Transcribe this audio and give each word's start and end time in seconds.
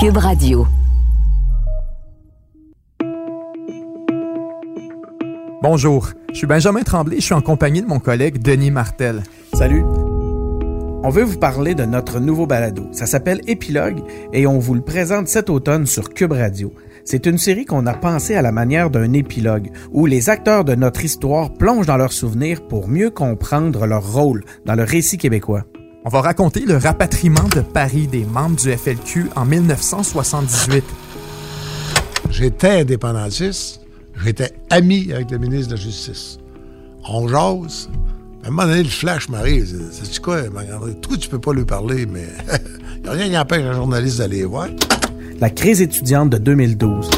Cube 0.00 0.18
Radio. 0.18 0.64
Bonjour, 5.60 6.10
je 6.30 6.36
suis 6.36 6.46
Benjamin 6.46 6.82
Tremblay, 6.82 7.16
je 7.16 7.24
suis 7.24 7.34
en 7.34 7.40
compagnie 7.40 7.82
de 7.82 7.88
mon 7.88 7.98
collègue 7.98 8.40
Denis 8.40 8.70
Martel. 8.70 9.24
Salut. 9.54 9.82
On 11.02 11.08
veut 11.10 11.24
vous 11.24 11.40
parler 11.40 11.74
de 11.74 11.84
notre 11.84 12.20
nouveau 12.20 12.46
balado. 12.46 12.86
Ça 12.92 13.06
s'appelle 13.06 13.40
Épilogue 13.48 14.04
et 14.32 14.46
on 14.46 14.60
vous 14.60 14.74
le 14.74 14.82
présente 14.82 15.26
cet 15.26 15.50
automne 15.50 15.84
sur 15.84 16.10
Cube 16.10 16.30
Radio. 16.30 16.72
C'est 17.04 17.26
une 17.26 17.38
série 17.38 17.64
qu'on 17.64 17.86
a 17.86 17.94
pensée 17.94 18.36
à 18.36 18.42
la 18.42 18.52
manière 18.52 18.90
d'un 18.90 19.12
épilogue, 19.14 19.72
où 19.90 20.06
les 20.06 20.30
acteurs 20.30 20.64
de 20.64 20.76
notre 20.76 21.04
histoire 21.04 21.54
plongent 21.54 21.86
dans 21.86 21.96
leurs 21.96 22.12
souvenirs 22.12 22.68
pour 22.68 22.86
mieux 22.86 23.10
comprendre 23.10 23.84
leur 23.84 24.12
rôle 24.12 24.44
dans 24.64 24.76
le 24.76 24.84
récit 24.84 25.18
québécois. 25.18 25.64
On 26.04 26.10
va 26.10 26.20
raconter 26.20 26.60
le 26.60 26.76
rapatriement 26.76 27.48
de 27.54 27.60
Paris 27.60 28.06
des 28.06 28.24
membres 28.24 28.56
du 28.56 28.70
FLQ 28.70 29.30
en 29.34 29.44
1978. 29.44 30.84
J'étais 32.30 32.80
indépendantiste, 32.80 33.80
j'étais 34.24 34.52
ami 34.70 35.12
avec 35.12 35.30
le 35.32 35.38
ministre 35.38 35.72
de 35.72 35.74
la 35.74 35.80
Justice. 35.80 36.38
On 37.08 37.26
jase. 37.26 37.90
À 38.44 38.48
un 38.48 38.50
moment 38.50 38.68
donné, 38.68 38.84
le 38.84 38.88
flash 38.88 39.28
m'arrive. 39.28 39.66
C'est 39.90 40.22
quoi? 40.22 40.42
Toi, 41.02 41.16
tu 41.18 41.28
peux 41.28 41.40
pas 41.40 41.52
lui 41.52 41.64
parler, 41.64 42.06
mais 42.06 42.28
il 42.96 43.02
n'y 43.02 43.08
a 43.08 43.12
rien 43.12 43.28
qui 43.28 43.38
empêche 43.38 43.64
un 43.64 43.72
journaliste 43.72 44.18
d'aller 44.18 44.44
voir. 44.44 44.68
La 45.40 45.50
crise 45.50 45.82
étudiante 45.82 46.30
de 46.30 46.38
2012. 46.38 47.10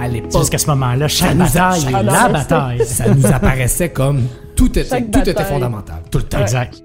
À 0.00 0.08
l'époque, 0.08 0.40
jusqu'à 0.40 0.58
ce 0.58 0.66
moment-là, 0.68 1.06
chaque 1.06 1.36
bataille, 1.36 1.86
la 2.02 2.28
bataille, 2.28 2.86
ça 2.86 3.12
nous 3.12 3.26
apparaissait 3.26 3.90
comme 3.90 4.22
tout 4.56 4.78
était, 4.78 5.02
tout 5.02 5.20
était 5.20 5.44
fondamental. 5.44 6.02
Tout 6.10 6.18
le 6.18 6.24
temps. 6.24 6.40
Exact. 6.40 6.82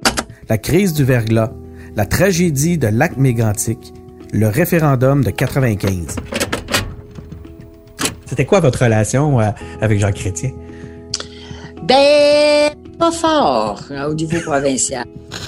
La 0.50 0.58
crise 0.58 0.94
du 0.94 1.04
verglas, 1.04 1.52
la 1.98 2.06
tragédie 2.06 2.78
de 2.78 2.88
l'acte 2.88 3.18
migrantique, 3.18 3.94
le 4.32 4.48
référendum 4.48 5.22
de 5.22 5.30
95. 5.30 6.16
C'était 8.26 8.46
quoi 8.46 8.62
votre 8.62 8.82
relation 8.82 9.42
euh, 9.42 9.50
avec 9.82 10.00
Jean 10.00 10.14
Chrétien? 10.14 10.52
Ben, 11.84 12.72
pas 12.98 13.12
fort 13.12 13.82
hein, 13.92 14.06
au 14.08 14.14
niveau 14.14 14.40
provincial. 14.40 15.06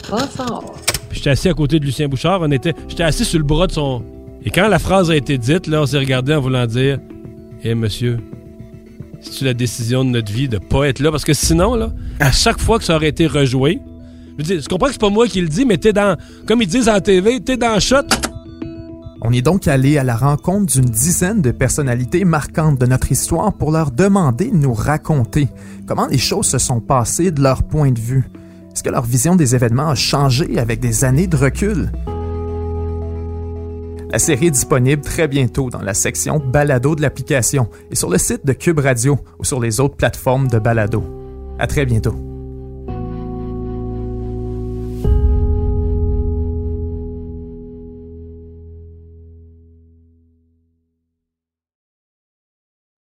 Pas 0.10 0.28
fort. 0.28 0.76
J'étais 1.12 1.30
assis 1.30 1.48
à 1.48 1.54
côté 1.54 1.80
de 1.80 1.86
Lucien 1.86 2.10
Bouchard. 2.10 2.42
On 2.42 2.52
était, 2.52 2.74
j'étais 2.90 3.04
assis 3.04 3.24
sur 3.24 3.40
le 3.40 3.46
bras 3.46 3.68
de 3.68 3.72
son. 3.72 4.04
Et 4.44 4.50
quand 4.50 4.68
la 4.68 4.80
phrase 4.80 5.10
a 5.10 5.16
été 5.16 5.38
dite, 5.38 5.68
là, 5.68 5.84
on 5.84 5.86
s'est 5.86 5.98
regardé 5.98 6.34
en 6.34 6.42
voulant 6.42 6.66
dire 6.66 7.00
Eh 7.64 7.74
monsieur, 7.74 8.18
c'est-tu 9.22 9.46
la 9.46 9.54
décision 9.54 10.04
de 10.04 10.10
notre 10.10 10.32
vie 10.32 10.50
de 10.50 10.58
pas 10.58 10.90
être 10.90 11.00
là? 11.00 11.10
Parce 11.10 11.24
que 11.24 11.34
sinon, 11.34 11.76
là, 11.76 11.92
à 12.20 12.34
chaque 12.34 12.60
fois 12.60 12.80
que 12.80 12.84
ça 12.84 12.98
aurait 12.98 13.08
été 13.08 13.28
rejoué, 13.28 13.80
je, 14.44 14.68
comprends 14.68 14.88
que 14.88 14.94
c'est 14.94 15.02
pas 15.02 15.10
moi 15.10 15.28
qui 15.28 15.42
le 15.42 15.48
dis, 15.48 15.66
mais 15.66 15.78
t'es 15.78 15.94
dans. 15.94 16.18
Comme 16.48 16.62
ils 16.62 16.68
disent 16.68 16.90
en 16.90 17.00
TV, 17.00 17.40
t'es 17.42 17.58
dans 17.58 17.80
shot. 17.80 18.08
On 19.22 19.34
est 19.34 19.42
donc 19.42 19.68
allé 19.68 19.98
à 19.98 20.04
la 20.04 20.16
rencontre 20.16 20.74
d'une 20.74 20.86
dizaine 20.86 21.42
de 21.42 21.52
personnalités 21.52 22.24
marquantes 22.24 22.80
de 22.80 22.86
notre 22.86 23.12
histoire 23.12 23.54
pour 23.54 23.72
leur 23.72 23.92
demander 23.92 24.50
de 24.50 24.56
nous 24.56 24.74
raconter 24.74 25.50
comment 25.86 26.08
les 26.08 26.18
choses 26.18 26.48
se 26.48 26.58
sont 26.58 26.80
passées 26.80 27.32
de 27.32 27.42
leur 27.42 27.64
point 27.64 27.92
de 27.92 28.00
vue. 28.00 28.30
Est-ce 28.74 28.84
que 28.84 28.90
leur 28.90 29.04
vision 29.04 29.36
des 29.36 29.56
événements 29.56 29.90
a 29.90 29.96
changé 29.96 30.58
avec 30.58 30.80
des 30.80 31.04
années 31.04 31.28
de 31.28 31.36
recul? 31.36 31.92
La 34.12 34.20
série 34.20 34.48
est 34.48 34.52
disponible 34.52 35.04
très 35.04 35.28
bientôt 35.28 35.70
dans 35.70 35.82
la 35.82 35.94
section 35.94 36.40
Balado 36.40 36.96
de 36.96 37.02
l'application 37.02 37.70
et 37.92 37.96
sur 37.96 38.10
le 38.10 38.18
site 38.18 38.46
de 38.46 38.54
Cube 38.54 38.80
Radio 38.80 39.20
ou 39.38 39.44
sur 39.44 39.60
les 39.60 39.80
autres 39.80 39.98
plateformes 39.98 40.48
de 40.48 40.58
balado. 40.60 41.04
À 41.60 41.68
très 41.68 41.86
bientôt. 41.86 42.29